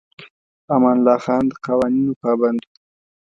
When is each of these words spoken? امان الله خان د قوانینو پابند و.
امان 0.75 0.97
الله 0.99 1.17
خان 1.25 1.43
د 1.49 1.51
قوانینو 1.65 2.13
پابند 2.21 2.59
و. 2.63 2.67